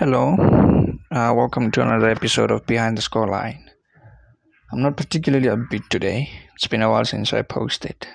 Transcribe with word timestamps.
Hello, 0.00 0.34
uh, 1.10 1.34
welcome 1.36 1.70
to 1.70 1.82
another 1.82 2.08
episode 2.08 2.50
of 2.50 2.64
Behind 2.64 2.96
the 2.96 3.02
Scoreline. 3.02 3.62
I'm 4.72 4.80
not 4.80 4.96
particularly 4.96 5.48
upbeat 5.48 5.90
today. 5.90 6.30
It's 6.54 6.66
been 6.66 6.80
a 6.80 6.88
while 6.88 7.04
since 7.04 7.34
I 7.34 7.42
posted. 7.42 8.06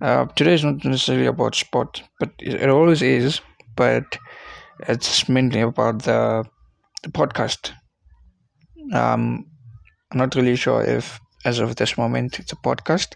Uh, 0.00 0.24
today 0.34 0.54
is 0.54 0.64
not 0.64 0.84
necessarily 0.84 1.26
about 1.26 1.54
sport, 1.54 2.02
but 2.18 2.32
it 2.40 2.68
always 2.68 3.02
is. 3.02 3.40
But 3.76 4.18
it's 4.88 5.28
mainly 5.28 5.60
about 5.60 6.02
the 6.02 6.44
the 7.04 7.10
podcast. 7.10 7.70
Um, 8.92 9.46
I'm 10.10 10.18
not 10.18 10.34
really 10.34 10.56
sure 10.56 10.82
if, 10.82 11.20
as 11.44 11.60
of 11.60 11.76
this 11.76 11.96
moment, 11.96 12.40
it's 12.40 12.52
a 12.52 12.56
podcast 12.56 13.14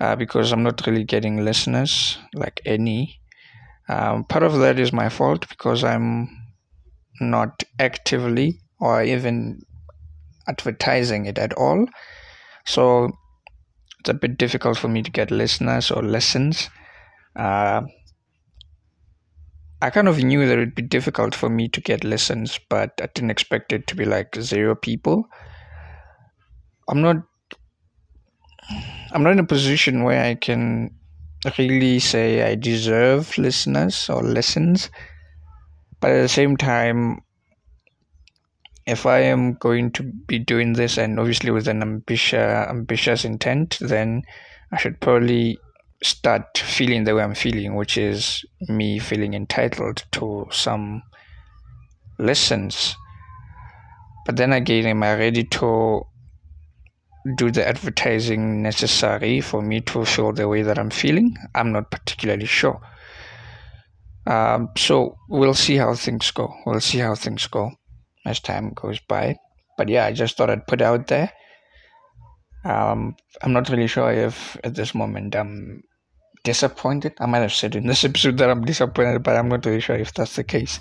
uh, 0.00 0.16
because 0.16 0.50
I'm 0.50 0.64
not 0.64 0.84
really 0.84 1.04
getting 1.04 1.44
listeners 1.44 2.18
like 2.34 2.60
any. 2.66 3.17
Um, 3.88 4.24
part 4.24 4.42
of 4.42 4.58
that 4.58 4.78
is 4.78 4.92
my 4.92 5.08
fault 5.08 5.48
because 5.48 5.82
I'm 5.82 6.28
not 7.20 7.62
actively 7.78 8.60
or 8.80 9.02
even 9.02 9.62
advertising 10.46 11.26
it 11.26 11.38
at 11.38 11.52
all. 11.54 11.86
So 12.66 13.10
it's 14.00 14.10
a 14.10 14.14
bit 14.14 14.38
difficult 14.38 14.78
for 14.78 14.88
me 14.88 15.02
to 15.02 15.10
get 15.10 15.30
listeners 15.30 15.90
or 15.90 16.02
lessons. 16.02 16.70
Uh, 17.34 17.82
I 19.80 19.90
kind 19.90 20.08
of 20.08 20.18
knew 20.22 20.46
that 20.46 20.58
it'd 20.58 20.74
be 20.74 20.82
difficult 20.82 21.34
for 21.34 21.48
me 21.48 21.68
to 21.68 21.80
get 21.80 22.02
listens, 22.02 22.58
but 22.68 22.92
I 23.00 23.08
didn't 23.14 23.30
expect 23.30 23.72
it 23.72 23.86
to 23.86 23.94
be 23.94 24.04
like 24.04 24.34
zero 24.36 24.74
people. 24.74 25.28
I'm 26.88 27.00
not 27.00 27.16
I'm 29.12 29.22
not 29.22 29.32
in 29.32 29.38
a 29.38 29.46
position 29.46 30.02
where 30.02 30.22
I 30.22 30.34
can 30.34 30.97
really 31.58 31.98
say 31.98 32.42
I 32.42 32.54
deserve 32.54 33.36
listeners 33.38 34.08
or 34.08 34.22
lessons, 34.22 34.90
But 36.00 36.12
at 36.12 36.22
the 36.22 36.28
same 36.28 36.56
time, 36.56 37.22
if 38.86 39.04
I 39.04 39.20
am 39.20 39.54
going 39.54 39.90
to 39.92 40.02
be 40.02 40.38
doing 40.38 40.72
this 40.72 40.96
and 40.96 41.20
obviously 41.20 41.50
with 41.50 41.68
an 41.68 41.82
ambitious 41.82 42.68
ambitious 42.68 43.24
intent, 43.24 43.78
then 43.80 44.22
I 44.72 44.78
should 44.78 45.00
probably 45.00 45.58
start 46.02 46.58
feeling 46.58 47.04
the 47.04 47.14
way 47.14 47.22
I'm 47.22 47.34
feeling, 47.34 47.74
which 47.74 47.98
is 47.98 48.44
me 48.68 48.98
feeling 48.98 49.34
entitled 49.34 50.04
to 50.12 50.46
some 50.50 51.02
lessons. 52.18 52.96
But 54.24 54.36
then 54.36 54.52
again, 54.52 54.86
am 54.86 55.02
I 55.02 55.14
ready 55.14 55.44
to 55.44 56.06
do 57.36 57.50
the 57.50 57.66
advertising 57.66 58.62
necessary 58.62 59.40
for 59.40 59.62
me 59.62 59.80
to 59.82 60.04
feel 60.04 60.32
the 60.32 60.48
way 60.48 60.62
that 60.62 60.78
I'm 60.78 60.90
feeling? 60.90 61.36
I'm 61.54 61.72
not 61.72 61.90
particularly 61.90 62.46
sure. 62.46 62.80
Um, 64.26 64.68
so 64.76 65.16
we'll 65.28 65.54
see 65.54 65.76
how 65.76 65.94
things 65.94 66.30
go. 66.30 66.52
We'll 66.66 66.80
see 66.80 66.98
how 66.98 67.14
things 67.14 67.46
go 67.46 67.72
as 68.26 68.40
time 68.40 68.72
goes 68.74 68.98
by. 69.00 69.36
But 69.76 69.88
yeah, 69.88 70.04
I 70.04 70.12
just 70.12 70.36
thought 70.36 70.50
I'd 70.50 70.66
put 70.66 70.82
out 70.82 71.06
there. 71.06 71.32
Um, 72.64 73.16
I'm 73.42 73.52
not 73.52 73.68
really 73.70 73.86
sure 73.86 74.12
if 74.12 74.56
at 74.64 74.74
this 74.74 74.94
moment 74.94 75.34
I'm 75.34 75.82
disappointed. 76.44 77.14
I 77.20 77.26
might 77.26 77.38
have 77.38 77.52
said 77.52 77.74
in 77.74 77.86
this 77.86 78.04
episode 78.08 78.38
that 78.38 78.50
I'm 78.50 78.64
disappointed, 78.64 79.22
but 79.22 79.36
I'm 79.36 79.48
not 79.48 79.64
really 79.64 79.80
sure 79.80 79.96
if 79.96 80.12
that's 80.12 80.36
the 80.36 80.44
case. 80.44 80.78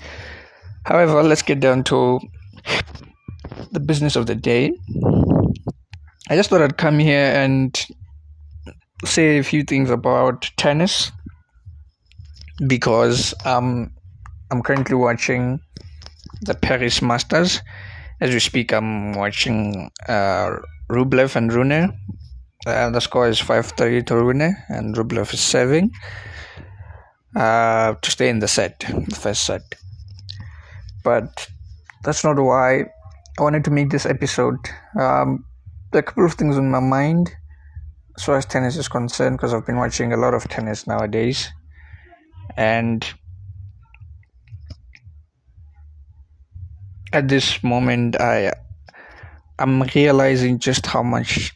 However, 0.84 1.24
let's 1.24 1.42
get 1.42 1.60
down 1.60 1.84
to 1.86 2.20
the 3.72 3.80
business 3.80 4.16
of 4.16 4.26
the 4.26 4.36
day. 4.36 4.74
I 6.30 6.36
just 6.36 6.50
thought 6.50 6.62
I'd 6.62 6.78
come 6.78 7.00
here 7.00 7.32
and 7.34 7.86
say 9.06 9.38
a 9.38 9.44
few 9.44 9.64
things 9.64 9.90
about 9.90 10.52
tennis 10.58 11.12
because 12.68 13.34
um, 13.46 13.94
I'm 14.52 14.62
currently 14.62 14.96
watching 14.96 15.62
the 16.42 16.54
Paris 16.54 17.02
Masters. 17.02 17.62
As 18.20 18.32
we 18.32 18.40
speak, 18.40 18.74
I'm 18.74 19.14
watching 19.14 19.90
uh, 20.10 20.58
Rublev 20.90 21.38
and 21.38 21.54
Rune. 21.54 21.98
Uh, 22.66 22.90
the 22.90 23.00
score 23.00 23.30
is 23.30 23.40
5 23.40 23.74
3 23.78 24.04
to 24.04 24.16
Rune, 24.16 24.56
and 24.68 24.96
Rublev 24.96 25.34
is 25.34 25.40
serving 25.40 25.92
uh, 27.38 27.94
to 27.94 28.12
stay 28.12 28.28
in 28.28 28.40
the 28.40 28.50
set, 28.50 28.80
the 28.80 29.16
first 29.16 29.46
set. 29.46 29.76
But 31.06 31.48
that's 32.04 32.26
not 32.26 32.38
why 32.38 32.82
I 33.40 33.42
wanted 33.42 33.64
to 33.66 33.72
make 33.72 33.92
this 33.92 34.06
episode. 34.06 34.58
Um, 35.00 35.46
a 35.94 36.02
couple 36.02 36.26
of 36.26 36.34
things 36.34 36.58
on 36.58 36.70
my 36.70 36.80
mind 36.80 37.32
as 38.18 38.24
far 38.24 38.38
as 38.38 38.46
tennis 38.46 38.78
is 38.78 38.88
concerned 38.88 39.38
because 39.38 39.54
I've 39.54 39.66
been 39.66 39.78
watching 39.78 40.12
a 40.12 40.18
lot 40.18 40.34
of 40.34 40.48
tennis 40.48 40.88
nowadays. 40.88 41.52
And 42.56 43.06
at 47.14 47.28
this 47.28 47.64
moment, 47.64 48.20
I 48.20 48.52
I'm 49.60 49.84
realizing 49.96 50.60
just 50.60 50.86
how 50.86 51.04
much 51.04 51.54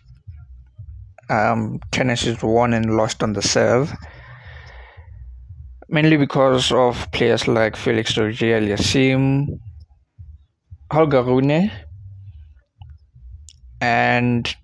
um, 1.30 1.80
tennis 1.91 2.25
is 2.25 2.41
won 2.41 2.74
and 2.74 2.96
lost 2.96 3.24
on 3.24 3.34
the 3.34 3.41
serve. 3.41 3.94
Mainly 5.90 6.18
because 6.18 6.72
of 6.72 7.12
players 7.12 7.47
like 7.47 7.75
Felix 7.75 8.18
Auger-Aliassime, 8.18 9.59
Holger 10.91 11.24
Rune, 11.24 11.72
and 13.81 14.56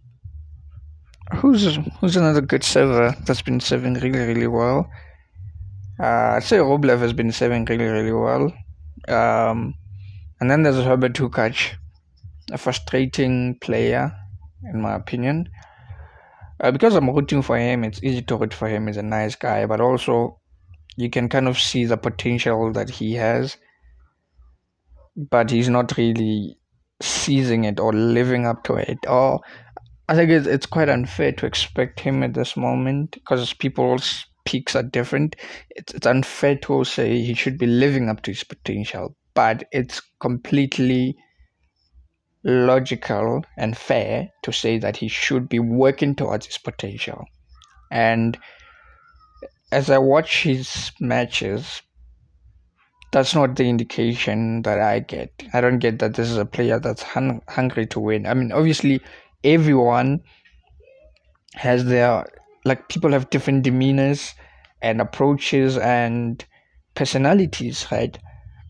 who's 1.35 1.77
who's 1.99 2.15
another 2.15 2.41
good 2.41 2.63
server 2.63 3.13
that's 3.25 3.41
been 3.41 3.59
serving 3.59 3.95
really 3.95 4.19
really 4.19 4.47
well. 4.47 4.89
Uh, 5.99 6.35
I'd 6.35 6.43
say 6.43 6.57
Rublev 6.57 6.99
has 6.99 7.11
been 7.11 7.31
serving 7.31 7.65
really 7.65 7.85
really 7.85 8.13
well. 8.13 8.53
Um, 9.07 9.73
and 10.39 10.51
then 10.51 10.61
there's 10.61 10.77
Hubert 10.77 11.13
Hurkacz, 11.13 11.73
a 12.51 12.57
frustrating 12.57 13.57
player, 13.59 14.13
in 14.71 14.81
my 14.81 14.93
opinion. 14.93 15.49
Uh, 16.59 16.71
because 16.71 16.95
I'm 16.95 17.09
rooting 17.09 17.41
for 17.41 17.57
him, 17.57 17.83
it's 17.83 18.03
easy 18.03 18.21
to 18.23 18.37
root 18.37 18.53
for 18.53 18.67
him. 18.67 18.87
He's 18.87 18.97
a 18.97 19.03
nice 19.03 19.35
guy, 19.35 19.65
but 19.65 19.81
also 19.81 20.39
you 20.95 21.09
can 21.09 21.29
kind 21.29 21.47
of 21.47 21.59
see 21.59 21.85
the 21.85 21.97
potential 21.97 22.71
that 22.73 22.89
he 22.89 23.13
has, 23.13 23.57
but 25.15 25.49
he's 25.49 25.69
not 25.69 25.95
really 25.97 26.57
seizing 27.01 27.65
it 27.65 27.79
or 27.79 27.93
living 27.93 28.45
up 28.45 28.63
to 28.65 28.75
it. 28.75 28.99
Or 29.07 29.39
I 30.09 30.15
think 30.15 30.31
it's, 30.31 30.47
it's 30.47 30.65
quite 30.65 30.89
unfair 30.89 31.31
to 31.33 31.45
expect 31.45 31.99
him 31.99 32.23
at 32.23 32.33
this 32.33 32.57
moment 32.57 33.11
because 33.11 33.53
people's 33.53 34.25
peaks 34.45 34.75
are 34.75 34.83
different. 34.83 35.35
It's, 35.71 35.93
it's 35.93 36.07
unfair 36.07 36.55
to 36.59 36.83
say 36.83 37.21
he 37.21 37.33
should 37.33 37.57
be 37.57 37.67
living 37.67 38.09
up 38.09 38.23
to 38.23 38.31
his 38.31 38.43
potential 38.43 39.15
but 39.37 39.65
it's 39.71 40.01
completely 40.19 41.15
logical 42.43 43.45
and 43.55 43.77
fair 43.77 44.27
to 44.41 44.51
say 44.51 44.79
that 44.79 44.97
he 44.97 45.07
should 45.07 45.47
be 45.47 45.59
working 45.59 46.15
towards 46.15 46.47
his 46.47 46.57
potential. 46.57 47.23
And 47.91 48.35
as 49.71 49.91
I 49.91 49.99
watch 49.99 50.41
his 50.41 50.91
matches, 50.99 51.83
that's 53.11 53.33
not 53.33 53.55
the 53.55 53.67
indication 53.69 54.61
that 54.63 54.79
I 54.79 54.99
get. 54.99 55.31
I 55.53 55.61
don't 55.61 55.79
get 55.79 55.99
that 55.99 56.15
this 56.15 56.29
is 56.29 56.37
a 56.37 56.45
player 56.45 56.79
that's 56.79 57.03
hung- 57.03 57.41
hungry 57.47 57.85
to 57.87 57.99
win. 57.99 58.25
I 58.25 58.33
mean, 58.33 58.51
obviously, 58.51 59.01
everyone 59.43 60.21
has 61.53 61.85
their 61.85 62.25
like 62.65 62.89
people 62.89 63.11
have 63.11 63.29
different 63.29 63.65
demeanors 63.65 64.33
and 64.81 65.01
approaches 65.01 65.77
and 65.77 66.45
personalities, 66.95 67.87
right? 67.91 68.17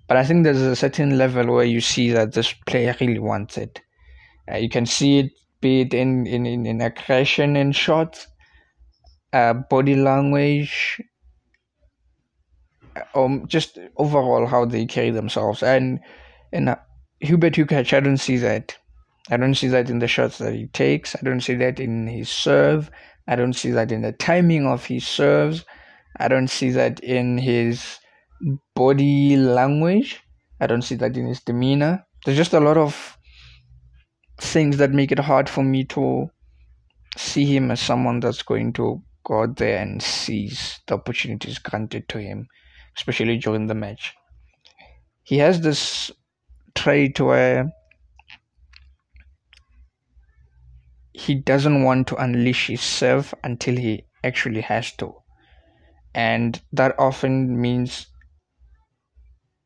But 0.07 0.17
I 0.17 0.23
think 0.23 0.43
there's 0.43 0.61
a 0.61 0.75
certain 0.75 1.17
level 1.17 1.53
where 1.53 1.65
you 1.65 1.81
see 1.81 2.11
that 2.11 2.33
this 2.33 2.53
player 2.65 2.95
really 3.01 3.19
wants 3.19 3.57
it. 3.57 3.81
Uh, 4.49 4.57
you 4.57 4.69
can 4.69 4.85
see 4.85 5.19
it, 5.19 5.31
be 5.59 5.81
it 5.81 5.93
in, 5.93 6.25
in, 6.27 6.45
in, 6.45 6.65
in 6.65 6.81
aggression 6.81 7.57
in 7.57 7.73
shots, 7.73 8.27
uh, 9.33 9.53
body 9.53 9.95
language, 9.95 11.01
um, 13.15 13.45
just 13.47 13.77
overall 13.97 14.45
how 14.45 14.65
they 14.65 14.85
carry 14.85 15.11
themselves. 15.11 15.63
And 15.63 15.99
in 16.51 16.67
uh, 16.67 16.75
Hubert 17.19 17.53
Hurkacz, 17.53 17.93
I 17.93 17.99
don't 17.99 18.17
see 18.17 18.37
that. 18.37 18.77
I 19.29 19.37
don't 19.37 19.55
see 19.55 19.67
that 19.67 19.89
in 19.89 19.99
the 19.99 20.07
shots 20.07 20.37
that 20.37 20.53
he 20.53 20.67
takes. 20.67 21.15
I 21.15 21.19
don't 21.23 21.41
see 21.41 21.55
that 21.55 21.79
in 21.79 22.07
his 22.07 22.29
serve. 22.29 22.89
I 23.27 23.35
don't 23.35 23.53
see 23.53 23.71
that 23.71 23.91
in 23.91 24.01
the 24.01 24.13
timing 24.13 24.65
of 24.65 24.85
his 24.85 25.05
serves. 25.05 25.65
I 26.19 26.27
don't 26.27 26.47
see 26.47 26.69
that 26.71 26.99
in 27.01 27.37
his 27.37 27.99
body 28.75 29.35
language. 29.35 30.21
I 30.61 30.67
don't 30.67 30.81
see 30.81 30.95
that 30.95 31.17
in 31.17 31.27
his 31.27 31.41
demeanor. 31.41 32.05
There's 32.25 32.37
just 32.37 32.53
a 32.53 32.59
lot 32.59 32.77
of 32.77 33.17
things 34.39 34.77
that 34.77 34.91
make 34.91 35.11
it 35.11 35.19
hard 35.19 35.49
for 35.49 35.63
me 35.63 35.83
to 35.85 36.29
see 37.17 37.45
him 37.45 37.71
as 37.71 37.79
someone 37.79 38.19
that's 38.19 38.43
going 38.43 38.73
to 38.73 39.01
go 39.25 39.41
out 39.41 39.57
there 39.57 39.81
and 39.81 40.01
seize 40.01 40.79
the 40.87 40.93
opportunities 40.95 41.59
granted 41.59 42.07
to 42.09 42.19
him, 42.19 42.47
especially 42.97 43.37
during 43.37 43.67
the 43.67 43.75
match. 43.75 44.13
He 45.23 45.37
has 45.37 45.61
this 45.61 46.11
trait 46.75 47.19
where 47.19 47.71
he 51.13 51.35
doesn't 51.35 51.83
want 51.83 52.07
to 52.07 52.15
unleash 52.15 52.67
his 52.67 52.81
self 52.81 53.33
until 53.43 53.75
he 53.75 54.05
actually 54.23 54.61
has 54.61 54.91
to. 54.93 55.13
And 56.13 56.61
that 56.73 56.95
often 56.99 57.59
means 57.59 58.07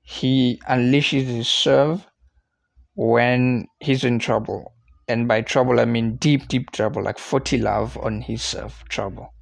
he 0.01 0.59
unleashes 0.69 1.25
his 1.25 1.47
serve 1.47 2.05
when 2.95 3.67
he's 3.79 4.03
in 4.03 4.19
trouble. 4.19 4.73
And 5.07 5.27
by 5.27 5.41
trouble, 5.41 5.79
I 5.79 5.85
mean 5.85 6.15
deep, 6.17 6.47
deep 6.47 6.71
trouble, 6.71 7.03
like 7.03 7.19
40 7.19 7.57
love 7.57 7.97
on 7.97 8.21
his 8.21 8.41
serve 8.41 8.83
trouble. 8.89 9.33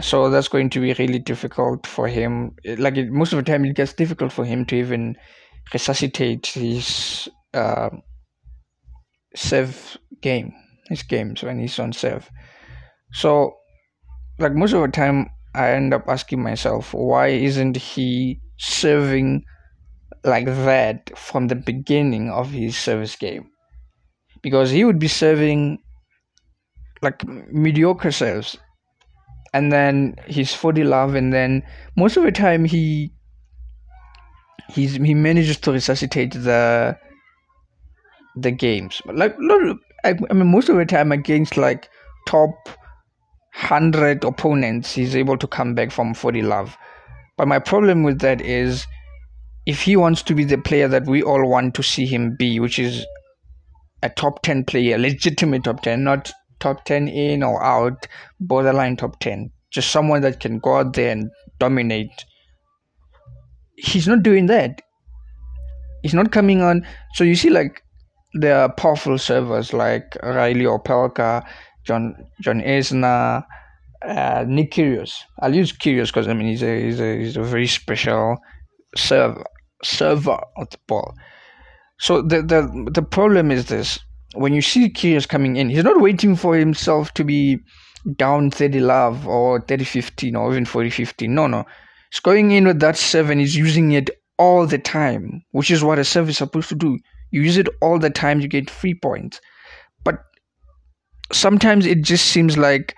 So 0.00 0.30
that's 0.30 0.48
going 0.48 0.70
to 0.70 0.80
be 0.80 0.92
really 0.94 1.18
difficult 1.18 1.86
for 1.86 2.06
him. 2.08 2.54
Like 2.64 2.96
it, 2.96 3.10
most 3.10 3.32
of 3.32 3.38
the 3.38 3.42
time, 3.42 3.64
it 3.64 3.74
gets 3.74 3.92
difficult 3.92 4.32
for 4.32 4.44
him 4.44 4.64
to 4.66 4.76
even 4.76 5.16
resuscitate 5.72 6.46
his 6.46 7.28
uh, 7.52 7.90
serve 9.34 9.96
game, 10.20 10.52
his 10.88 11.02
games 11.02 11.42
when 11.42 11.58
he's 11.58 11.78
on 11.78 11.92
serve. 11.92 12.30
So, 13.12 13.56
like 14.38 14.54
most 14.54 14.72
of 14.72 14.82
the 14.82 14.88
time, 14.88 15.30
I 15.54 15.70
end 15.70 15.92
up 15.92 16.04
asking 16.06 16.42
myself, 16.42 16.94
why 16.94 17.28
isn't 17.28 17.76
he 17.76 18.40
serving 18.58 19.42
like 20.24 20.46
that 20.46 21.16
from 21.18 21.48
the 21.48 21.56
beginning 21.56 22.30
of 22.30 22.50
his 22.50 22.76
service 22.76 23.16
game? 23.16 23.50
Because 24.42 24.70
he 24.70 24.84
would 24.84 25.00
be 25.00 25.08
serving 25.08 25.78
like 27.02 27.26
mediocre 27.26 28.12
serves 28.12 28.56
and 29.54 29.72
then 29.72 30.16
he's 30.26 30.54
40 30.54 30.84
love 30.84 31.14
and 31.14 31.32
then 31.32 31.62
most 31.96 32.16
of 32.16 32.22
the 32.22 32.32
time 32.32 32.64
he 32.64 33.10
he's 34.68 34.94
he 34.94 35.14
manages 35.14 35.56
to 35.58 35.72
resuscitate 35.72 36.32
the 36.32 36.96
the 38.36 38.50
games. 38.50 39.02
Like 39.06 39.36
I, 40.04 40.12
mean 40.12 40.50
most 40.50 40.68
of 40.68 40.76
the 40.76 40.84
time 40.84 41.12
against 41.12 41.56
like 41.56 41.88
top 42.26 42.54
100 43.54 44.22
opponents 44.22 44.92
he's 44.92 45.16
able 45.16 45.36
to 45.38 45.46
come 45.46 45.74
back 45.74 45.90
from 45.90 46.14
40 46.14 46.42
love. 46.42 46.76
But 47.36 47.48
my 47.48 47.58
problem 47.58 48.02
with 48.02 48.20
that 48.20 48.40
is 48.40 48.86
if 49.66 49.82
he 49.82 49.96
wants 49.96 50.22
to 50.22 50.34
be 50.34 50.44
the 50.44 50.58
player 50.58 50.88
that 50.88 51.06
we 51.06 51.22
all 51.22 51.48
want 51.48 51.74
to 51.74 51.82
see 51.82 52.06
him 52.06 52.36
be 52.36 52.60
which 52.60 52.78
is 52.78 53.04
a 54.02 54.08
top 54.08 54.42
10 54.42 54.64
player 54.64 54.96
legitimate 54.96 55.64
top 55.64 55.82
10 55.82 56.04
not 56.04 56.32
top 56.60 56.84
10 56.84 57.08
in 57.08 57.42
or 57.42 57.62
out 57.62 58.06
borderline 58.40 58.96
top 58.96 59.18
10 59.20 59.50
just 59.70 59.90
someone 59.90 60.22
that 60.22 60.40
can 60.40 60.58
go 60.58 60.76
out 60.76 60.94
there 60.94 61.12
and 61.12 61.30
dominate. 61.58 62.24
He's 63.76 64.08
not 64.08 64.22
doing 64.22 64.46
that. 64.46 64.82
He's 66.02 66.14
not 66.14 66.32
coming 66.32 66.62
on. 66.62 66.86
So 67.14 67.24
you 67.24 67.34
see 67.34 67.50
like 67.50 67.82
there 68.34 68.58
are 68.58 68.72
powerful 68.72 69.18
servers 69.18 69.72
like 69.72 70.16
Reilly 70.22 70.64
Opelka 70.64 71.46
John 71.86 72.14
John 72.40 72.60
Isner, 72.60 73.44
uh, 74.06 74.44
Nick 74.46 74.72
Kyrgios. 74.72 75.14
I'll 75.40 75.54
use 75.54 75.72
Kyrgios 75.72 76.08
because 76.08 76.28
I 76.28 76.34
mean 76.34 76.48
he's 76.48 76.62
a 76.62 76.82
he's 76.82 77.00
a 77.00 77.18
he's 77.18 77.36
a 77.36 77.42
very 77.42 77.66
special 77.66 78.36
server 78.96 79.44
server 79.84 80.40
of 80.56 80.70
the 80.70 80.78
ball. 80.86 81.14
So 81.98 82.22
the 82.22 82.42
the 82.42 82.90
the 82.92 83.02
problem 83.02 83.50
is 83.50 83.66
this: 83.66 83.98
when 84.34 84.52
you 84.52 84.62
see 84.62 84.90
Kyrgios 84.90 85.28
coming 85.28 85.56
in, 85.56 85.70
he's 85.70 85.84
not 85.84 86.00
waiting 86.00 86.36
for 86.36 86.56
himself 86.56 87.12
to 87.14 87.24
be 87.24 87.58
down 88.16 88.50
30 88.50 88.80
love 88.80 89.26
or 89.26 89.60
30 89.60 89.84
15 89.84 90.36
or 90.36 90.52
even 90.52 90.64
40 90.64 90.90
15. 90.90 91.34
No, 91.34 91.46
no. 91.46 91.64
He's 92.10 92.20
going 92.20 92.52
in 92.52 92.66
with 92.66 92.80
that 92.80 92.96
seven, 92.96 93.38
he's 93.38 93.56
using 93.56 93.92
it 93.92 94.10
all 94.38 94.66
the 94.66 94.78
time, 94.78 95.42
which 95.52 95.70
is 95.70 95.82
what 95.84 95.98
a 95.98 96.04
serve 96.04 96.28
is 96.28 96.38
supposed 96.38 96.68
to 96.70 96.74
do. 96.74 96.98
You 97.30 97.42
use 97.42 97.56
it 97.58 97.68
all 97.82 97.98
the 97.98 98.10
time, 98.10 98.40
you 98.40 98.48
get 98.48 98.70
free 98.70 98.94
points 98.94 99.40
But 100.04 100.16
sometimes 101.32 101.86
it 101.86 102.02
just 102.02 102.26
seems 102.26 102.56
like 102.56 102.94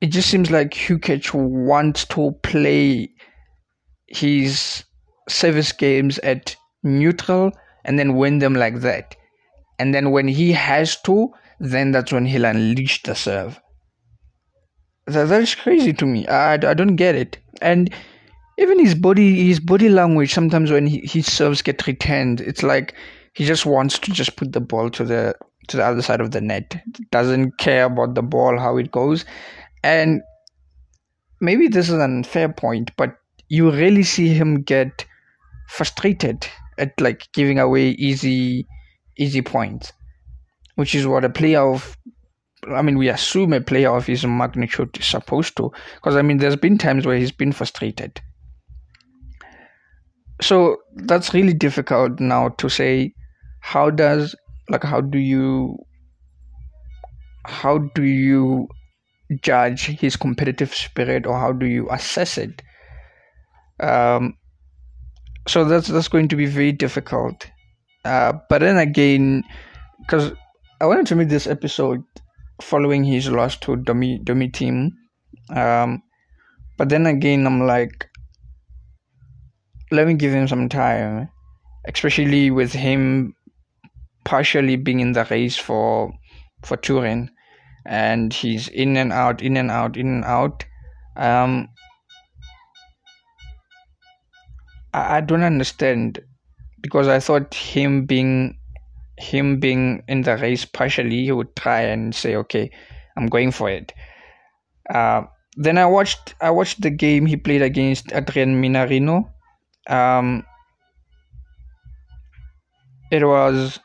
it 0.00 0.08
just 0.08 0.28
seems 0.28 0.50
like 0.50 0.72
Hurkacz 0.72 1.32
wants 1.32 2.04
to 2.06 2.32
play 2.42 3.08
his 4.08 4.84
service 5.28 5.72
games 5.72 6.18
at 6.20 6.56
neutral 6.82 7.52
and 7.84 7.98
then 7.98 8.16
win 8.16 8.38
them 8.38 8.54
like 8.54 8.80
that. 8.80 9.16
And 9.78 9.94
then 9.94 10.10
when 10.10 10.28
he 10.28 10.52
has 10.52 11.00
to, 11.02 11.32
then 11.58 11.92
that's 11.92 12.12
when 12.12 12.26
he'll 12.26 12.44
unleash 12.44 13.02
the 13.02 13.14
serve. 13.14 13.60
That, 15.06 15.28
that's 15.28 15.54
crazy 15.54 15.92
to 15.94 16.06
me. 16.06 16.26
I, 16.26 16.54
I 16.54 16.74
don't 16.74 16.96
get 16.96 17.14
it. 17.14 17.38
And 17.60 17.92
even 18.58 18.78
his 18.78 18.94
body 18.94 19.46
his 19.46 19.60
body 19.60 19.88
language 19.88 20.32
sometimes 20.32 20.70
when 20.70 20.86
he, 20.86 21.00
his 21.04 21.26
serves 21.26 21.62
get 21.62 21.86
returned, 21.86 22.40
it's 22.40 22.62
like 22.62 22.94
he 23.34 23.44
just 23.44 23.66
wants 23.66 23.98
to 24.00 24.12
just 24.12 24.36
put 24.36 24.52
the 24.52 24.60
ball 24.60 24.90
to 24.90 25.04
the 25.04 25.34
to 25.68 25.76
the 25.76 25.84
other 25.84 26.02
side 26.02 26.20
of 26.20 26.32
the 26.32 26.40
net. 26.40 26.82
Doesn't 27.10 27.58
care 27.58 27.84
about 27.84 28.14
the 28.14 28.22
ball 28.22 28.58
how 28.58 28.76
it 28.76 28.90
goes, 28.90 29.24
and 29.82 30.20
maybe 31.40 31.68
this 31.68 31.88
is 31.88 31.94
an 31.94 32.02
unfair 32.02 32.52
point, 32.52 32.90
but 32.96 33.16
you 33.48 33.70
really 33.70 34.02
see 34.02 34.28
him 34.28 34.62
get 34.62 35.04
frustrated 35.68 36.46
at 36.82 37.00
like 37.00 37.28
giving 37.32 37.58
away 37.58 37.90
easy 37.90 38.66
easy 39.16 39.42
points, 39.42 39.92
which 40.74 40.94
is 40.94 41.06
what 41.06 41.24
a 41.24 41.30
player 41.30 41.60
of 41.60 41.96
I 42.70 42.82
mean, 42.82 42.98
we 42.98 43.08
assume 43.08 43.52
a 43.52 43.60
player 43.60 43.90
of 43.90 44.06
his 44.06 44.24
magnitude 44.24 44.96
is 44.98 45.06
supposed 45.06 45.56
to, 45.56 45.72
because 45.96 46.16
I 46.16 46.22
mean, 46.22 46.38
there's 46.38 46.56
been 46.56 46.78
times 46.78 47.06
where 47.06 47.16
he's 47.16 47.32
been 47.32 47.52
frustrated. 47.52 48.20
So 50.40 50.78
that's 50.94 51.34
really 51.34 51.54
difficult 51.54 52.20
now 52.20 52.50
to 52.58 52.68
say 52.68 53.14
how 53.60 53.90
does 53.90 54.34
like 54.68 54.82
how 54.82 55.00
do 55.00 55.18
you 55.18 55.76
how 57.44 57.78
do 57.94 58.02
you 58.02 58.68
judge 59.40 59.86
his 59.86 60.16
competitive 60.16 60.74
spirit 60.74 61.26
or 61.26 61.38
how 61.38 61.52
do 61.52 61.66
you 61.66 61.88
assess 61.90 62.38
it 62.38 62.60
um, 63.80 64.34
so 65.46 65.64
that's 65.64 65.88
that's 65.88 66.08
going 66.08 66.28
to 66.28 66.36
be 66.36 66.46
very 66.46 66.72
difficult. 66.72 67.46
Uh, 68.04 68.32
but 68.48 68.60
then 68.60 68.78
again 68.78 69.44
because 70.00 70.32
i 70.80 70.86
wanted 70.86 71.06
to 71.06 71.14
make 71.14 71.28
this 71.28 71.46
episode 71.46 72.02
following 72.60 73.04
his 73.04 73.30
loss 73.30 73.56
to 73.56 73.76
Domi 73.76 74.18
Domi 74.24 74.50
Thiem. 74.50 74.90
Um, 75.50 76.02
but 76.78 76.88
then 76.88 77.06
again 77.06 77.46
i'm 77.46 77.64
like 77.66 78.08
let 79.92 80.06
me 80.08 80.14
give 80.14 80.32
him 80.32 80.48
some 80.48 80.68
time 80.68 81.28
especially 81.86 82.50
with 82.50 82.72
him 82.72 83.34
partially 84.24 84.76
being 84.76 85.00
in 85.00 85.12
the 85.12 85.24
race 85.30 85.56
for 85.56 86.12
for 86.62 86.76
Turin, 86.76 87.30
and 87.84 88.32
he's 88.32 88.68
in 88.68 88.96
and 88.96 89.12
out, 89.12 89.42
in 89.42 89.56
and 89.56 89.70
out, 89.70 89.96
in 89.96 90.06
and 90.06 90.24
out. 90.24 90.64
Um, 91.16 91.68
I, 94.92 95.18
I 95.18 95.20
don't 95.20 95.42
understand 95.42 96.20
because 96.80 97.08
I 97.08 97.20
thought 97.20 97.54
him 97.54 98.06
being 98.06 98.58
him 99.18 99.60
being 99.60 100.02
in 100.08 100.22
the 100.22 100.36
race 100.36 100.64
partially, 100.64 101.24
he 101.24 101.32
would 101.32 101.54
try 101.56 101.82
and 101.82 102.14
say, 102.14 102.36
"Okay, 102.36 102.70
I'm 103.16 103.26
going 103.26 103.52
for 103.52 103.68
it." 103.68 103.92
Uh, 104.90 105.22
then 105.56 105.78
I 105.78 105.86
watched 105.86 106.34
I 106.40 106.50
watched 106.50 106.82
the 106.82 106.90
game 106.90 107.26
he 107.26 107.36
played 107.36 107.62
against 107.62 108.12
Adrian 108.12 108.62
Mannarino. 108.62 109.30
Um, 109.86 110.44
it 113.10 113.24
was 113.24 113.78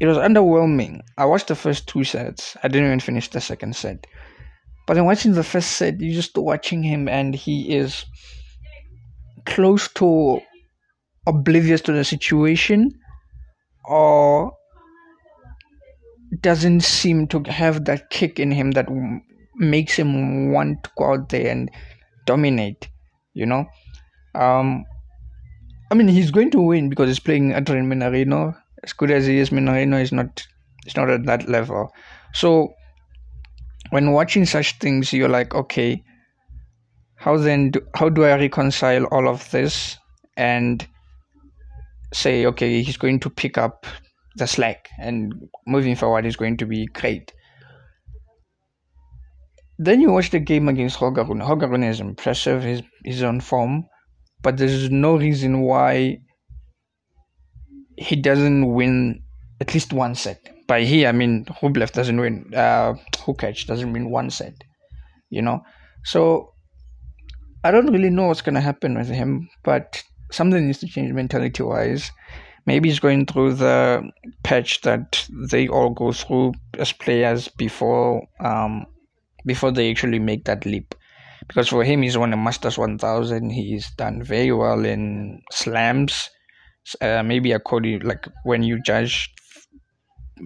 it 0.00 0.06
was 0.06 0.18
underwhelming. 0.18 1.00
I 1.16 1.24
watched 1.24 1.48
the 1.48 1.54
first 1.54 1.88
two 1.88 2.04
sets. 2.04 2.56
I 2.62 2.68
didn't 2.68 2.86
even 2.86 3.00
finish 3.00 3.28
the 3.30 3.40
second 3.40 3.74
set. 3.76 4.06
But 4.86 4.94
then 4.94 5.06
watching 5.06 5.32
the 5.32 5.44
first 5.44 5.72
set, 5.72 6.00
you're 6.00 6.14
just 6.14 6.36
watching 6.36 6.82
him 6.82 7.08
and 7.08 7.34
he 7.34 7.74
is 7.74 8.04
close 9.46 9.88
to 9.94 10.40
oblivious 11.26 11.80
to 11.82 11.92
the 11.92 12.04
situation 12.04 12.90
or 13.84 14.52
doesn't 16.40 16.80
seem 16.80 17.26
to 17.28 17.42
have 17.48 17.84
that 17.84 18.10
kick 18.10 18.38
in 18.38 18.50
him 18.50 18.72
that 18.72 18.88
makes 19.56 19.94
him 19.94 20.52
want 20.52 20.82
to 20.84 20.90
go 20.98 21.12
out 21.12 21.28
there 21.28 21.50
and 21.50 21.70
dominate, 22.26 22.88
you 23.34 23.46
know? 23.46 23.64
Um, 24.34 24.84
I 25.90 25.94
mean, 25.94 26.08
he's 26.08 26.30
going 26.30 26.50
to 26.52 26.60
win 26.60 26.88
because 26.88 27.08
he's 27.08 27.20
playing 27.20 27.52
Adrian 27.52 27.88
Mannarino 27.88 28.56
as 28.84 28.92
good 28.92 29.10
as 29.10 29.26
he 29.26 29.38
is, 29.38 29.50
Mannarino 29.50 30.00
is 30.00 30.12
not 30.12 30.46
it's 30.86 30.96
not 30.96 31.08
at 31.08 31.24
that 31.24 31.48
level. 31.48 31.90
So 32.34 32.74
when 33.90 34.12
watching 34.12 34.44
such 34.44 34.78
things, 34.78 35.12
you're 35.12 35.30
like, 35.30 35.54
okay, 35.54 36.04
how 37.24 37.38
then 37.38 37.70
do, 37.70 37.80
how 37.94 38.10
do 38.10 38.22
I 38.24 38.36
reconcile 38.36 39.06
all 39.06 39.28
of 39.28 39.50
this 39.50 39.96
and 40.36 40.86
say, 42.12 42.44
okay, 42.44 42.82
he's 42.82 42.98
going 42.98 43.18
to 43.20 43.30
pick 43.30 43.56
up 43.56 43.86
the 44.36 44.46
slack 44.46 44.90
and 44.98 45.32
moving 45.66 45.96
forward 45.96 46.26
is 46.26 46.36
going 46.36 46.58
to 46.58 46.66
be 46.66 46.84
great. 46.84 47.32
Then 49.78 50.02
you 50.02 50.12
watch 50.12 50.30
the 50.30 50.38
game 50.38 50.68
against. 50.68 50.96
Holger 50.96 51.24
Rune 51.24 51.84
is 51.84 51.98
impressive, 51.98 52.62
he's, 53.02 53.22
on 53.22 53.40
form, 53.40 53.86
but 54.42 54.58
there's 54.58 54.90
no 54.90 55.16
reason 55.16 55.62
why 55.62 56.18
he 57.96 58.16
doesn't 58.16 58.70
win 58.70 59.22
at 59.62 59.72
least 59.72 59.94
one 59.94 60.14
set. 60.14 60.46
By 60.66 60.82
he, 60.82 61.06
I 61.06 61.12
mean 61.12 61.46
Rublev 61.62 61.92
doesn't 61.92 62.20
win. 62.20 62.52
Uh, 62.54 62.94
Hurkacz 63.14 63.66
doesn't 63.66 63.94
win 63.94 64.10
one 64.10 64.28
set. 64.28 64.54
You 65.30 65.40
know, 65.40 65.62
so 66.04 66.53
I 67.64 67.70
don't 67.70 67.90
really 67.90 68.10
know 68.10 68.26
what's 68.26 68.42
gonna 68.42 68.60
happen 68.60 68.94
with 68.94 69.08
him, 69.08 69.48
but 69.62 70.04
something 70.30 70.66
needs 70.66 70.80
to 70.80 70.86
change 70.86 71.12
mentality 71.12 71.62
wise. 71.62 72.12
Maybe 72.66 72.90
he's 72.90 73.00
going 73.00 73.24
through 73.24 73.54
the 73.54 74.10
patch 74.42 74.82
that 74.82 75.26
they 75.50 75.68
all 75.68 75.90
go 75.90 76.12
through 76.12 76.52
as 76.78 76.92
players 76.92 77.48
before 77.48 78.26
um 78.40 78.84
before 79.46 79.70
they 79.70 79.90
actually 79.90 80.18
make 80.18 80.44
that 80.44 80.66
leap. 80.66 80.94
Because 81.48 81.68
for 81.68 81.84
him, 81.84 82.02
he's 82.02 82.16
won 82.16 82.32
a 82.32 82.36
Masters 82.36 82.78
1000. 82.78 83.50
He's 83.50 83.90
done 83.92 84.22
very 84.22 84.52
well 84.52 84.84
in 84.84 85.42
slams. 85.50 86.30
Uh, 87.00 87.22
maybe 87.22 87.52
according 87.52 88.00
like 88.00 88.28
when 88.44 88.62
you 88.62 88.80
judge 88.82 89.30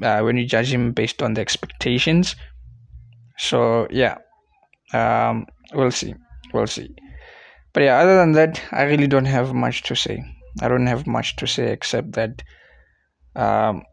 uh, 0.02 0.20
when 0.20 0.36
you 0.36 0.46
judge 0.46 0.72
him 0.72 0.92
based 0.92 1.20
on 1.20 1.34
the 1.34 1.40
expectations. 1.40 2.36
So 3.38 3.88
yeah, 3.90 4.18
um, 4.92 5.46
we'll 5.72 5.90
see, 5.90 6.14
we'll 6.52 6.66
see. 6.68 6.94
But 7.78 7.84
yeah, 7.84 8.00
other 8.00 8.16
than 8.16 8.32
that, 8.32 8.60
I 8.72 8.82
really 8.82 9.06
don't 9.06 9.26
have 9.26 9.54
much 9.54 9.84
to 9.84 9.94
say. 9.94 10.24
I 10.60 10.66
don't 10.66 10.88
have 10.88 11.06
much 11.06 11.36
to 11.36 11.46
say 11.46 11.70
except 11.70 12.10
that 12.14 12.42
um, 13.36 13.84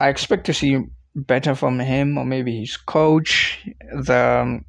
I 0.00 0.08
expect 0.08 0.46
to 0.46 0.54
see 0.54 0.78
better 1.14 1.54
from 1.54 1.78
him 1.78 2.16
or 2.16 2.24
maybe 2.24 2.60
his 2.60 2.78
coach. 2.78 3.68
The 3.92 4.62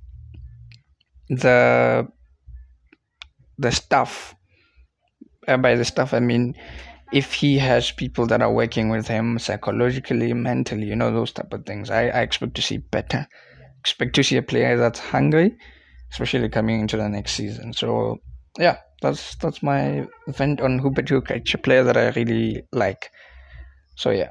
the 1.30 2.06
the 3.58 3.72
stuff. 3.72 4.36
Uh, 5.48 5.56
by 5.56 5.76
the 5.76 5.86
stuff, 5.86 6.14
I 6.14 6.20
mean 6.20 6.54
if 7.14 7.32
he 7.32 7.58
has 7.60 7.92
people 7.92 8.28
that 8.28 8.42
are 8.42 8.52
working 8.52 8.90
with 8.90 9.08
him 9.08 9.40
psychologically, 9.40 10.34
mentally, 10.34 10.88
you 10.88 10.98
know, 10.98 11.14
those 11.14 11.32
type 11.32 11.54
of 11.54 11.66
things. 11.66 11.90
I, 11.90 12.10
I 12.10 12.22
expect 12.24 12.56
to 12.56 12.62
see 12.62 12.80
better. 12.80 13.26
Expect 13.80 14.14
to 14.16 14.24
see 14.26 14.36
a 14.36 14.44
player 14.44 14.76
that's 14.76 15.00
hungry, 15.00 15.56
especially 16.12 16.50
coming 16.50 16.82
into 16.82 16.98
the 16.98 17.08
next 17.08 17.36
season. 17.36 17.72
So 17.72 18.20
yeah, 18.58 18.78
that's 19.02 19.36
that's 19.36 19.64
my 19.64 20.08
vent 20.28 20.62
on 20.62 20.80
Hubert 20.80 21.08
Hurkacz, 21.08 21.54
a 21.54 21.58
player 21.58 21.84
that 21.84 21.98
I 21.98 22.10
really 22.10 22.64
like. 22.72 23.12
So 23.96 24.12
yeah. 24.12 24.30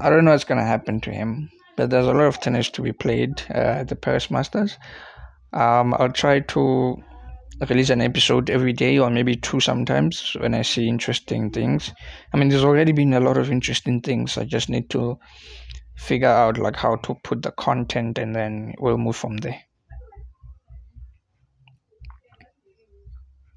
I 0.00 0.08
don't 0.08 0.24
know 0.24 0.30
what's 0.30 0.44
gonna 0.44 0.64
happen 0.64 1.00
to 1.02 1.10
him, 1.10 1.50
but 1.76 1.90
there's 1.90 2.06
a 2.06 2.12
lot 2.12 2.24
of 2.24 2.40
tennis 2.40 2.70
to 2.70 2.82
be 2.82 2.92
played 2.92 3.42
uh, 3.50 3.80
at 3.80 3.88
the 3.88 3.96
Paris 3.96 4.30
Masters. 4.30 4.78
Um, 5.52 5.94
I'll 5.98 6.12
try 6.12 6.40
to 6.40 6.96
release 7.68 7.90
an 7.90 8.00
episode 8.00 8.48
every 8.48 8.72
day 8.72 8.98
or 8.98 9.10
maybe 9.10 9.36
two 9.36 9.60
sometimes 9.60 10.34
when 10.40 10.54
I 10.54 10.62
see 10.62 10.88
interesting 10.88 11.50
things. 11.50 11.92
I 12.32 12.38
mean, 12.38 12.48
there's 12.48 12.64
already 12.64 12.92
been 12.92 13.12
a 13.12 13.20
lot 13.20 13.36
of 13.36 13.50
interesting 13.50 14.00
things. 14.00 14.38
I 14.38 14.44
just 14.44 14.70
need 14.70 14.88
to 14.90 15.18
figure 15.96 16.28
out 16.28 16.56
like 16.56 16.76
how 16.76 16.96
to 16.96 17.14
put 17.22 17.42
the 17.42 17.50
content 17.50 18.16
and 18.16 18.34
then 18.34 18.74
we'll 18.78 18.96
move 18.96 19.16
from 19.16 19.36
there. 19.38 19.60